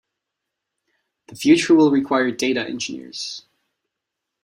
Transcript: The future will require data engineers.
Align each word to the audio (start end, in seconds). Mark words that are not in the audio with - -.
The 1.27 1.35
future 1.35 1.75
will 1.75 1.91
require 1.91 2.31
data 2.31 2.67
engineers. 2.67 3.45